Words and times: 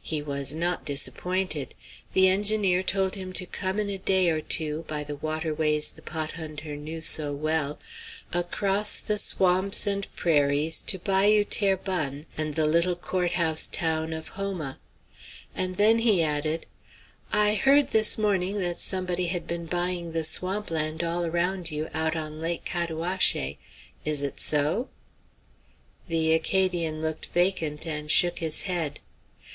He 0.00 0.22
was 0.22 0.54
not 0.54 0.86
disappointed. 0.86 1.74
The 2.14 2.26
engineer 2.30 2.82
told 2.82 3.16
him 3.16 3.34
to 3.34 3.44
come 3.44 3.78
in 3.78 3.90
a 3.90 3.98
day 3.98 4.30
or 4.30 4.40
two, 4.40 4.86
by 4.88 5.04
the 5.04 5.16
waterways 5.16 5.90
the 5.90 6.00
pot 6.00 6.32
hunter 6.32 6.74
knew 6.74 7.02
so 7.02 7.34
well, 7.34 7.78
across 8.32 8.98
the 9.00 9.18
swamps 9.18 9.86
and 9.86 10.06
prairies 10.16 10.80
to 10.86 10.98
Bayou 10.98 11.44
Terrebonne 11.44 12.24
and 12.38 12.54
the 12.54 12.66
little 12.66 12.96
court 12.96 13.32
house 13.32 13.66
town 13.66 14.14
of 14.14 14.28
Houma. 14.28 14.78
And 15.54 15.76
then 15.76 15.98
he 15.98 16.22
added: 16.22 16.64
"I 17.30 17.52
heard 17.52 17.88
this 17.88 18.16
morning 18.16 18.60
that 18.60 18.80
somebody 18.80 19.26
had 19.26 19.46
been 19.46 19.66
buying 19.66 20.12
the 20.12 20.24
swamp 20.24 20.70
land 20.70 21.04
all 21.04 21.26
around 21.26 21.70
you 21.70 21.90
out 21.92 22.16
on 22.16 22.40
Lake 22.40 22.64
Cataouaché. 22.64 23.58
Is 24.02 24.22
it 24.22 24.40
so?" 24.40 24.88
The 26.08 26.32
Acadian 26.32 27.02
looked 27.02 27.26
vacant 27.34 27.86
and 27.86 28.10
shook 28.10 28.38
his 28.38 28.62
head. 28.62 29.00